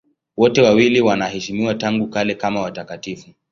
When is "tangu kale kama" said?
1.75-2.61